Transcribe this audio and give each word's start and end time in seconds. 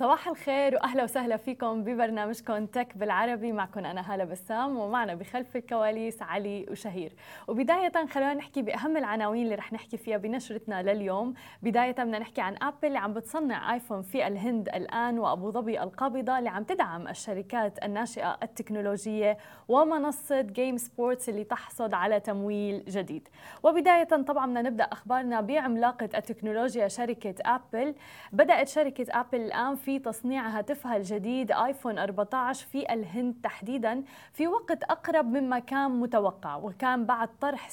صباح 0.00 0.28
الخير 0.28 0.74
وأهلا 0.74 1.04
وسهلا 1.04 1.36
فيكم 1.36 1.84
ببرنامجكم 1.84 2.66
Tech 2.66 2.96
بالعربي. 2.96 3.52
معكم 3.52 3.84
أنا 3.84 4.14
هالة 4.14 4.24
بسام 4.24 4.78
ومعنا 4.78 5.14
بخلف 5.14 5.56
الكواليس 5.56 6.22
علي 6.22 6.66
وشهير. 6.70 7.12
وبداية 7.48 8.06
خلينا 8.06 8.34
نحكي 8.34 8.62
بأهم 8.62 8.96
العناوين 8.96 9.44
اللي 9.44 9.54
رح 9.54 9.72
نحكي 9.72 9.96
فيها 9.96 10.16
بنشرتنا 10.16 10.82
لليوم. 10.82 11.34
بداية 11.62 11.92
بدنا 11.92 12.18
نحكي 12.18 12.40
عن 12.40 12.56
Apple 12.62 12.88
اللي 12.88 12.98
عم 12.98 13.14
بتصنع 13.14 13.74
iPhone 13.74 14.02
في 14.02 14.26
الهند 14.26 14.68
الآن 14.68 15.18
وأبو 15.18 15.50
ظبي 15.50 15.82
القابضة 15.82 16.38
اللي 16.38 16.50
عم 16.50 16.64
تدعم 16.64 17.08
الشركات 17.08 17.84
الناشئة 17.84 18.38
التكنولوجية 18.42 19.38
ومنصة 19.68 20.40
Game 20.40 20.76
Sports 20.76 21.28
اللي 21.28 21.44
تحصد 21.44 21.94
على 21.94 22.20
تمويل 22.20 22.84
جديد. 22.88 23.28
وبداية 23.62 24.04
طبعا 24.04 24.46
بدنا 24.46 24.62
نبدأ 24.62 24.84
أخبارنا 24.84 25.40
بعملاقة 25.40 26.08
التكنولوجيا 26.14 26.88
شركة 26.88 27.34
Apple 27.44 27.94
بدأت 28.32 28.68
شركة 28.68 29.06
Apple 29.10 29.40
الآن 29.40 29.74
في 29.74 29.89
في 29.90 29.98
تصنيع 29.98 30.48
هاتفها 30.48 30.96
الجديد 30.96 31.52
iPhone 31.52 31.98
14 31.98 32.66
في 32.66 32.92
الهند 32.92 33.34
تحديدا 33.42 34.02
في 34.32 34.46
وقت 34.48 34.82
أقرب 34.82 35.24
مما 35.24 35.58
كان 35.58 35.90
متوقع 35.90 36.56
وكان 36.56 37.04
بعد 37.06 37.28
طرح 37.40 37.68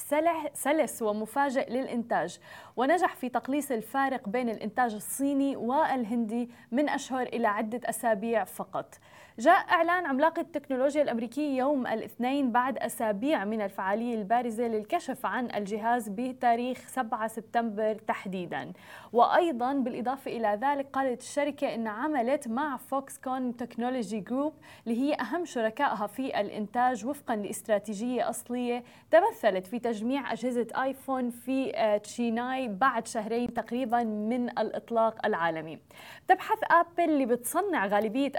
سلس 0.54 1.02
ومفاجئ 1.02 1.70
للإنتاج. 1.72 2.38
ونجح 2.76 3.16
في 3.16 3.28
تقليص 3.28 3.70
الفارق 3.70 4.28
بين 4.28 4.48
الإنتاج 4.48 4.94
الصيني 4.94 5.56
والهندي 5.56 6.50
من 6.72 6.88
أشهر 6.88 7.22
إلى 7.22 7.48
عدة 7.48 7.80
أسابيع 7.84 8.44
فقط. 8.44 8.94
جاء 9.38 9.70
إعلان 9.70 10.06
عملاق 10.06 10.38
التكنولوجيا 10.38 11.02
الأمريكي 11.02 11.56
يوم 11.56 11.86
الاثنين 11.86 12.52
بعد 12.52 12.78
أسابيع 12.78 13.44
من 13.44 13.60
الفعالية 13.60 14.14
البارزة 14.14 14.64
للكشف 14.64 15.26
عن 15.26 15.50
الجهاز 15.54 16.08
بتاريخ 16.08 16.78
7 16.88 17.26
سبتمبر 17.28 17.94
تحديدا. 17.94 18.72
وأيضا 19.12 19.72
بالإضافة 19.72 20.30
إلى 20.36 20.58
ذلك 20.62 20.86
قالت 20.92 21.20
الشركة 21.20 21.74
أن 21.74 21.86
عملت 22.08 22.48
مع 22.48 22.76
Foxconn 22.76 23.56
Technology 23.56 24.20
Group 24.20 24.52
اللي 24.86 25.00
هي 25.00 25.14
أهم 25.14 25.44
شركائها 25.44 26.06
في 26.06 26.40
الإنتاج 26.40 27.06
وفقا 27.06 27.36
لاستراتيجية 27.36 28.30
أصلية 28.30 28.84
تمثلت 29.10 29.66
في 29.66 29.78
تجميع 29.78 30.32
أجهزة 30.32 30.66
iPhone 30.82 31.30
في 31.30 31.76
آه، 31.76 31.96
تشيناي 31.96 32.68
بعد 32.68 33.06
شهرين 33.06 33.54
تقريبا 33.54 34.04
من 34.04 34.48
الإطلاق 34.48 35.26
العالمي. 35.26 35.78
تبحث 36.28 36.58
آبل 36.70 37.04
اللي 37.04 37.26
بتصنع 37.26 37.86
غالبية 37.86 38.32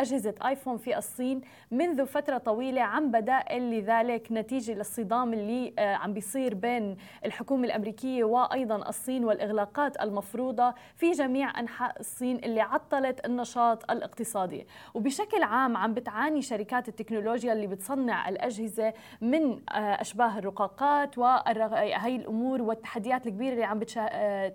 أجهزة 0.00 0.34
آيفون 0.46 0.76
في 0.76 0.98
الصين 0.98 1.40
منذ 1.70 2.06
فترة 2.06 2.38
طويلة 2.38 2.82
عن 2.82 3.10
بدائل 3.10 3.62
لذلك 3.62 4.28
نتيجة 4.30 4.72
للصدام 4.72 5.32
اللي 5.32 5.74
آه، 5.78 5.94
عم 5.94 6.12
بيصير 6.12 6.54
بين 6.54 6.96
الحكومة 7.24 7.64
الأمريكية 7.64 8.24
وأيضا 8.24 8.88
الصين 8.88 9.24
والإغلاقات 9.24 10.00
المفروضة 10.00 10.74
في 10.96 11.10
جميع 11.10 11.60
أنحاء 11.60 12.00
الصين 12.00 12.36
اللي 12.36 12.60
عطلت 13.06 13.26
النشاط 13.26 13.90
الاقتصادي. 13.90 14.66
وبشكل 14.94 15.42
عام 15.42 15.76
عم 15.76 15.94
بتعاني 15.94 16.42
شركات 16.42 16.88
التكنولوجيا 16.88 17.52
اللي 17.52 17.66
بتصنع 17.66 18.28
الأجهزة 18.28 18.92
من 19.20 19.52
آه، 19.52 20.00
أشباه 20.00 20.38
الرقاقات 20.38 21.18
وهي 21.18 22.16
الأمور 22.16 22.62
والتحديات 22.62 23.26
الكبيرة 23.26 23.52
اللي 23.52 23.64
عم 23.64 23.80
آه، 23.98 24.52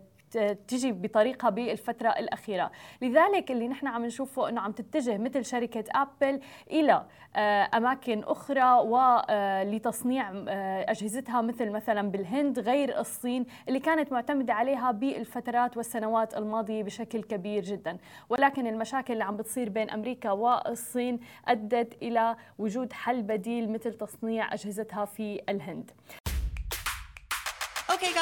تجي 0.68 0.92
بطريقها 0.92 1.50
بالفترة 1.50 2.10
الأخيرة. 2.10 2.72
لذلك 3.02 3.52
اللي 3.52 3.68
نحن 3.68 3.88
عم 3.88 4.06
نشوفه 4.06 4.50
أنه 4.50 4.62
عم 4.62 4.72
تتجه 4.72 5.18
مثل 5.18 5.46
شركة 5.46 5.84
أبل 5.96 6.40
إلى 6.72 7.06
آه، 7.36 7.70
أماكن 7.74 8.24
أخرى 8.24 8.80
ولتصنيع 8.80 10.32
آه، 10.48 10.92
أجهزتها 10.92 11.42
مثل 11.42 11.70
مثلا 11.70 12.12
بالهند 12.12 12.60
غير 12.60 13.00
الصين 13.00 13.46
اللي 13.68 13.80
كانت 13.80 14.12
معتمدة 14.12 14.54
عليها 14.54 14.92
بالفترات 14.92 15.78
والسنوات 15.78 16.38
الماضية 16.38 16.84
بشكل 16.84 17.24
كبير 17.24 17.64
جدا. 17.64 17.98
ولكن 18.30 18.68
المشاكل 18.68 19.14
اللي 19.14 19.24
عم 19.24 19.38
بتصير 19.38 19.70
بين 19.70 19.90
أمريكا 19.90 20.32
والصين 20.32 21.20
أدت 21.48 21.98
إلى 22.02 22.36
وجود 22.58 22.94
حل 22.94 23.22
بديل 23.22 23.72
مثل 23.72 23.94
تصنيع 23.94 24.54
أجهزتها 24.54 25.06
في 25.06 25.42
الهند. 25.50 25.92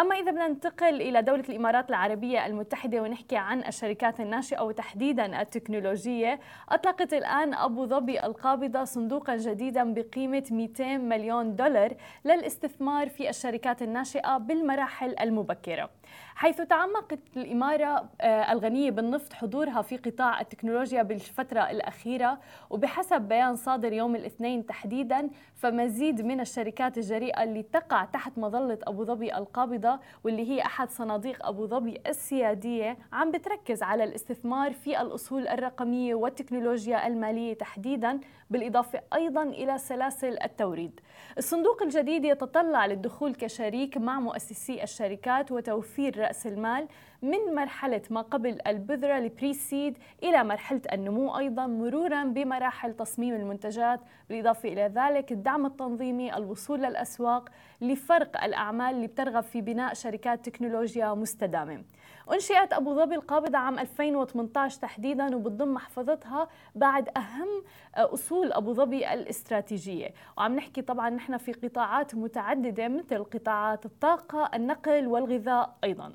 أما 0.00 0.14
إذا 0.14 0.30
بدنا 0.30 0.48
ننتقل 0.48 1.02
إلى 1.02 1.22
دولة 1.22 1.44
الإمارات 1.48 1.88
العربية 1.88 2.46
المتحدة 2.46 3.02
ونحكي 3.02 3.36
عن 3.36 3.64
الشركات 3.64 4.20
الناشئة 4.20 4.60
وتحديدا 4.60 5.42
التكنولوجية 5.42 6.40
أطلقت 6.68 7.12
الآن 7.14 7.54
أبو 7.54 7.86
ظبي 7.86 8.24
القابضة 8.24 8.84
صندوقا 8.84 9.36
جديدا 9.36 9.94
بقيمة 9.94 10.44
200 10.50 10.96
مليون 10.96 11.56
دولار 11.56 11.94
للاستثمار 12.24 13.08
في 13.08 13.30
الشركات 13.30 13.82
الناشئة 13.82 14.38
بالمراحل 14.38 15.14
المبكرة. 15.20 15.90
حيث 16.34 16.60
تعمقت 16.60 17.18
الإمارة 17.36 18.08
آه، 18.20 18.52
الغنية 18.52 18.90
بالنفط 18.90 19.32
حضورها 19.32 19.82
في 19.82 19.96
قطاع 19.96 20.40
التكنولوجيا 20.40 21.02
بالفترة 21.02 21.70
الأخيرة 21.70 22.38
وبحسب 22.70 23.22
بيان 23.22 23.56
صادر 23.56 23.92
يوم 23.92 24.16
الاثنين 24.16 24.66
تحديدا 24.66 25.30
فمزيد 25.54 26.22
من 26.22 26.40
الشركات 26.40 26.98
الجريئة 26.98 27.42
اللي 27.42 27.62
تقع 27.62 28.04
تحت 28.04 28.38
مظلة 28.38 28.78
أبو 28.86 29.04
ظبي 29.04 29.34
القابضة 29.34 29.89
واللي 30.24 30.50
هي 30.50 30.62
أحد 30.62 30.90
صناديق 30.90 31.46
أبو 31.46 31.66
ظبي 31.66 32.00
السيادية 32.06 32.98
عم 33.12 33.30
بتركز 33.30 33.82
على 33.82 34.04
الاستثمار 34.04 34.72
في 34.72 35.00
الأصول 35.00 35.48
الرقمية 35.48 36.14
والتكنولوجيا 36.14 37.06
المالية 37.06 37.54
تحديدا 37.54 38.20
بالإضافة 38.50 39.00
أيضا 39.14 39.42
إلى 39.42 39.78
سلاسل 39.78 40.38
التوريد. 40.44 41.00
الصندوق 41.38 41.82
الجديد 41.82 42.24
يتطلع 42.24 42.86
للدخول 42.86 43.34
كشريك 43.34 43.96
مع 43.96 44.20
مؤسسي 44.20 44.82
الشركات 44.82 45.52
وتوفير 45.52 46.18
رأس 46.18 46.46
المال. 46.46 46.88
من 47.22 47.54
مرحلة 47.54 48.02
ما 48.10 48.20
قبل 48.20 48.58
البذرة 48.66 49.18
البريسيد 49.18 49.98
إلى 50.22 50.44
مرحلة 50.44 50.80
النمو 50.92 51.38
أيضا 51.38 51.66
مرورا 51.66 52.24
بمراحل 52.24 52.94
تصميم 52.94 53.34
المنتجات. 53.34 54.00
بالإضافة 54.28 54.68
إلى 54.68 54.92
ذلك 54.94 55.32
الدعم 55.32 55.66
التنظيمي 55.66 56.36
الوصول 56.36 56.82
للأسواق 56.82 57.48
لفرق 57.80 58.44
الأعمال 58.44 58.94
اللي 58.94 59.06
بترغب 59.06 59.42
في 59.42 59.60
بناء 59.60 59.94
شركات 59.94 60.48
تكنولوجيا 60.48 61.14
مستدامة. 61.14 61.84
أنشئت 62.32 62.72
أبو 62.72 62.94
ظبي 62.94 63.14
القابضة 63.14 63.58
عام 63.58 63.78
2018 63.78 64.80
تحديدا 64.80 65.36
وبتضم 65.36 65.74
محفظتها 65.74 66.48
بعد 66.74 67.08
أهم 67.16 67.64
أصول 67.96 68.52
أبو 68.52 68.72
ظبي 68.72 69.12
الاستراتيجية. 69.12 70.14
وعم 70.38 70.56
نحكي 70.56 70.82
طبعا 70.82 71.10
نحن 71.10 71.36
في 71.36 71.52
قطاعات 71.52 72.14
متعددة 72.14 72.88
مثل 72.88 73.24
قطاعات 73.24 73.86
الطاقة 73.86 74.50
النقل 74.54 75.06
والغذاء 75.06 75.76
أيضا. 75.84 76.12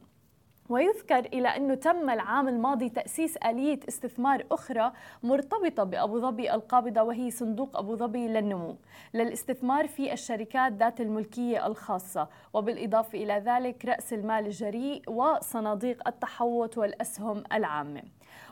ويذكر 0.69 1.19
إلى 1.19 1.47
أنه 1.47 1.75
تم 1.75 2.09
العام 2.09 2.47
الماضي 2.47 2.89
تأسيس 2.89 3.37
آلية 3.37 3.79
استثمار 3.87 4.45
أخرى 4.51 4.91
مرتبطة 5.23 5.83
بأبو 5.83 6.19
ظبي 6.19 6.53
القابضة 6.53 7.01
وهي 7.01 7.31
صندوق 7.31 7.77
أبو 7.77 7.95
ظبي 7.95 8.27
للنمو 8.27 8.75
للاستثمار 9.13 9.87
في 9.87 10.13
الشركات 10.13 10.73
ذات 10.73 11.01
الملكية 11.01 11.67
الخاصة 11.67 12.27
وبالإضافة 12.53 13.23
إلى 13.23 13.33
ذلك 13.45 13.85
رأس 13.85 14.13
المال 14.13 14.45
الجريء 14.45 15.01
وصناديق 15.07 16.07
التحوط 16.07 16.77
والأسهم 16.77 17.43
العامة. 17.53 18.01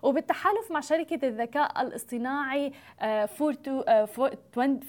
وبالتحالف 0.03 0.71
مع 0.71 0.80
شركة 0.80 1.27
الذكاء 1.27 1.81
الاصطناعي 1.81 2.71
42 3.01 4.80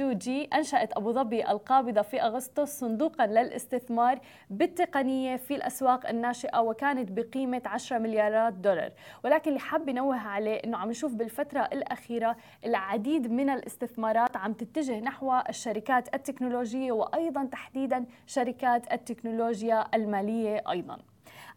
آه، 0.00 0.12
جي 0.12 0.48
آه، 0.52 0.56
أنشأت 0.56 0.92
أبو 0.92 1.12
ظبي 1.12 1.50
القابضة 1.50 2.02
في 2.02 2.22
أغسطس 2.22 2.80
صندوقا 2.80 3.26
للاستثمار 3.26 4.20
بالتقنية 4.50 5.36
في 5.36 5.54
الأسواق 5.54 6.08
الناشئة 6.08 6.58
وكانت 6.58 7.12
بقيمة 7.12 7.62
10 7.66 7.98
مليارات 7.98 8.52
دولار. 8.52 8.92
ولكن 9.24 9.48
اللي 9.48 9.60
حاب 9.60 9.90
نوه 9.90 10.16
عليه 10.16 10.56
أنه 10.56 10.78
عم 10.78 10.90
نشوف 10.90 11.14
بالفترة 11.14 11.60
الأخيرة 11.60 12.36
العديد 12.64 13.32
من 13.32 13.50
الاستثمارات 13.50 14.36
عم 14.36 14.52
تتجه 14.52 15.00
نحو 15.00 15.40
الشركات 15.48 16.14
التكنولوجية 16.14 16.92
وأيضا 16.92 17.44
تحديدا 17.44 18.04
شركات 18.26 18.92
التكنولوجيا 18.92 19.84
المالية 19.94 20.62
أيضا. 20.70 21.11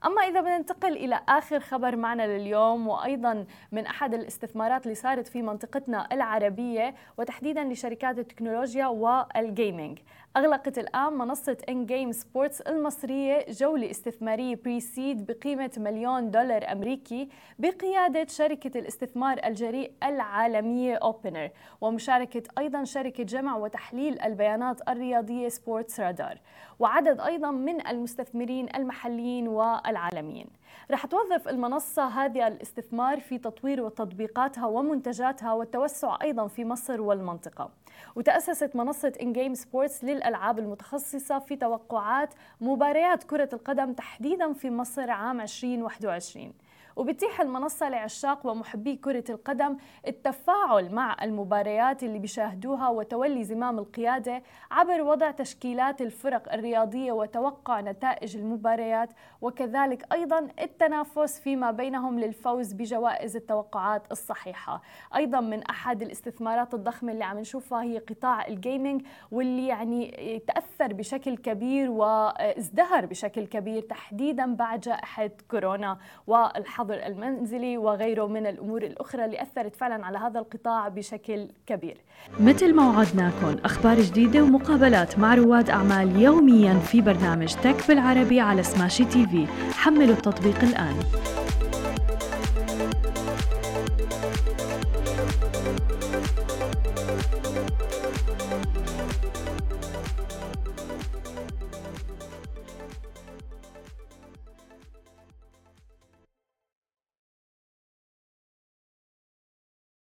أما 0.05 0.21
إذا 0.21 0.41
بدنا 0.41 0.57
ننتقل 0.57 0.91
إلى 0.97 1.19
آخر 1.29 1.59
خبر 1.59 1.95
معنا 1.95 2.37
لليوم 2.37 2.87
وأيضا 2.87 3.45
من 3.71 3.85
أحد 3.85 4.13
الاستثمارات 4.13 4.83
اللي 4.83 4.95
صارت 4.95 5.27
في 5.27 5.41
منطقتنا 5.41 6.07
العربية 6.11 6.95
وتحديدا 7.17 7.63
لشركات 7.63 8.19
التكنولوجيا 8.19 8.87
وال 8.87 9.15
gaming 9.15 9.99
أغلقت 10.37 10.77
الآن 10.77 11.13
منصة 11.13 11.57
InGame 11.69 12.11
Sports 12.11 12.61
المصرية 12.61 13.45
جولة 13.49 13.91
استثمارية 13.91 14.55
pre-seed 14.55 15.25
بقيمة 15.25 15.71
مليون 15.77 16.31
دولار 16.31 16.71
أمريكي 16.71 17.29
بقيادة 17.59 18.27
شركة 18.27 18.79
الاستثمار 18.79 19.39
الجريء 19.45 19.91
العالمية 20.03 20.95
Openner 20.95 21.49
ومشاركة 21.81 22.43
أيضا 22.57 22.83
شركة 22.83 23.23
جمع 23.23 23.55
وتحليل 23.55 24.21
البيانات 24.21 24.89
الرياضية 24.89 25.49
Sportradar 25.49 26.39
وعدد 26.79 27.19
أيضا 27.19 27.51
من 27.51 27.87
المستثمرين 27.87 28.67
المحليين 28.75 29.47
والعالميين. 29.47 30.47
رح 30.91 31.05
توظف 31.05 31.47
المنصة 31.47 32.07
هذه 32.07 32.47
الاستثمار 32.47 33.19
في 33.19 33.37
تطوير 33.37 33.89
تطبيقاتها 33.89 34.65
ومنتجاتها 34.65 35.53
والتوسع 35.53 36.17
أيضا 36.21 36.47
في 36.47 36.65
مصر 36.65 37.01
والمنطقة. 37.01 37.69
وتأسست 38.15 38.75
منصة 38.75 39.13
InGame 39.21 39.53
Sports 39.53 40.03
للألعاب 40.03 40.59
المتخصصة 40.59 41.39
في 41.39 41.55
توقعات 41.55 42.33
مباريات 42.61 43.23
كرة 43.23 43.49
القدم 43.53 43.93
تحديدا 43.93 44.53
في 44.53 44.69
مصر 44.69 45.11
عام 45.11 45.41
2021 45.41 46.53
وبتيح 46.95 47.41
المنصة 47.41 47.89
لعشاق 47.89 48.45
ومحبي 48.45 48.95
كرة 48.95 49.23
القدم 49.29 49.77
التفاعل 50.07 50.91
مع 50.95 51.17
المباريات 51.23 52.03
اللي 52.03 52.19
بيشاهدوها 52.19 52.89
وتولي 52.89 53.43
زمام 53.43 53.79
القيادة 53.79 54.43
عبر 54.71 55.01
وضع 55.01 55.31
تشكيلات 55.31 56.01
الفرق 56.01 56.53
الرياضية 56.53 57.11
وتوقع 57.11 57.81
نتائج 57.81 58.37
المباريات 58.37 59.09
وكذلك 59.41 60.13
أيضا 60.13 60.47
التنافس 60.61 61.39
فيما 61.39 61.71
بينهم 61.71 62.19
للفوز 62.19 62.73
بجوائز 62.73 63.35
التوقعات 63.35 64.11
الصحيحة. 64.11 64.81
أيضا 65.15 65.39
من 65.39 65.63
أحد 65.63 66.01
الاستثمارات 66.01 66.73
الضخمة 66.73 67.11
اللي 67.11 67.23
عم 67.23 67.39
نشوفها 67.39 67.83
هي 67.83 67.97
قطاع 67.97 68.47
الجيمنج 68.47 69.01
واللي 69.31 69.67
يعني 69.67 70.41
تأثر 70.47 70.93
بشكل 70.93 71.37
كبير 71.37 71.91
وازدهر 71.91 73.05
بشكل 73.05 73.47
كبير 73.47 73.81
تحديدا 73.81 74.55
بعد 74.55 74.79
جائحة 74.79 75.29
كورونا. 75.51 75.97
والحظر 76.27 76.84
الحظر 76.93 77.07
المنزلي 77.07 77.77
وغيره 77.77 78.27
من 78.27 78.47
الأمور 78.47 78.83
الأخرى 78.83 79.25
اللي 79.25 79.41
أثرت 79.41 79.75
فعلا 79.75 80.05
على 80.05 80.17
هذا 80.17 80.39
القطاع 80.39 80.87
بشكل 80.87 81.47
كبير. 81.67 81.97
مثل 82.39 82.75
ما 82.75 82.89
وعدناكم 82.89 83.55
أخبار 83.65 84.01
جديدة 84.01 84.43
ومقابلات 84.43 85.19
مع 85.19 85.35
رواد 85.35 85.69
أعمال 85.69 86.21
يوميا 86.21 86.73
في 86.73 87.01
برنامج 87.01 87.53
تك 87.53 87.87
بالعربي 87.87 88.39
على 88.39 88.63
سماشي 88.63 89.05
تي 89.05 89.27
في. 89.27 89.47
حملوا 89.73 90.15
التطبيق 90.15 90.63
الآن. 90.63 90.95